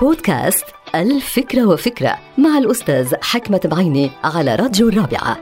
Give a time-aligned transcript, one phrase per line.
[0.00, 0.64] بودكاست
[0.94, 5.36] ألف فكرة وفكرة مع الأستاذ حكمة بعيني على راديو الرابعة.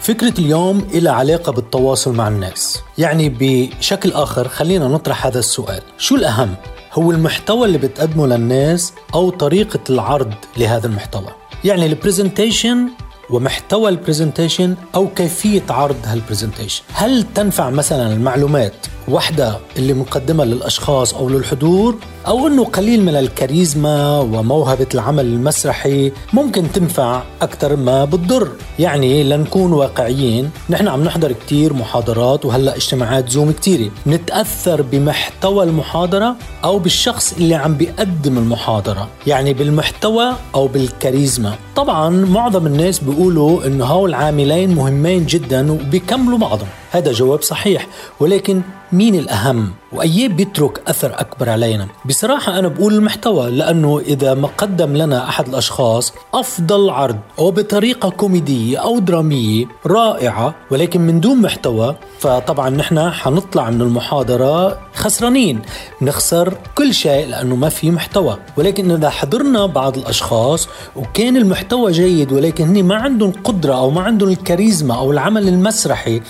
[0.00, 2.82] فكرة اليوم إلها علاقة بالتواصل مع الناس.
[2.98, 5.82] يعني بشكل آخر خلينا نطرح هذا السؤال.
[5.98, 6.54] شو الأهم؟
[6.92, 11.28] هو المحتوى اللي بتقدمه للناس أو طريقة العرض لهذا المحتوى؟
[11.64, 12.88] يعني ال presentation
[13.30, 20.44] ومحتوى ال presentation أو كيفية عرض هال presentation هل تنفع مثلا المعلومات وحدة اللي مقدمة
[20.44, 21.96] للأشخاص أو للحضور
[22.26, 28.48] أو إنه قليل من الكاريزما وموهبة العمل المسرحي ممكن تنفع أكثر ما بتضر.
[28.78, 33.90] يعني لنكون واقعيين نحن عم نحضر كتير محاضرات وهلأ اجتماعات زوم كتيرة.
[34.06, 39.08] نتأثر بمحتوى المحاضرة أو بالشخص اللي عم بيقدم المحاضرة.
[39.26, 41.54] يعني بالمحتوى أو بالكاريزما.
[41.76, 46.68] طبعا معظم الناس بيقولوا إنه هول العاملين مهمين جدا وبيكملوا بعضهم.
[46.90, 47.86] هذا جواب صحيح
[48.20, 48.62] ولكن
[48.92, 54.96] مين الأهم؟ وأيه بيترك أثر أكبر علينا؟ بصراحة أنا بقول المحتوى لأنه إذا ما قدم
[54.96, 61.96] لنا أحد الأشخاص أفضل عرض أو بطريقة كوميدية أو درامية رائعة ولكن من دون محتوى
[62.18, 65.62] فطبعا نحن حنطلع من المحاضرة خسرانين.
[66.02, 68.38] نخسر كل شيء لأنه ما في محتوى.
[68.56, 74.00] ولكن إذا حضرنا بعض الأشخاص وكان المحتوى جيد ولكن هن ما عندهم قدرة أو ما
[74.00, 76.22] عندهم الكاريزما أو العمل المسرحي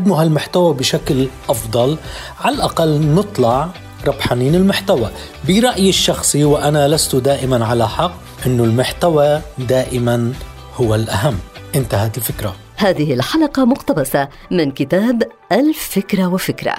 [0.00, 1.98] ليقدموا هالمحتوى بشكل أفضل
[2.40, 3.68] على الأقل نطلع
[4.06, 5.10] ربحانين المحتوى.
[5.48, 8.12] برأيي الشخصي وأنا لست دائما على حق
[8.46, 10.32] أنه المحتوى دائما
[10.76, 11.38] هو الأهم.
[11.74, 12.56] انتهت الفكرة.
[12.76, 16.76] هذه الحلقة مقتبسة من كتاب الفكرة وفكرة.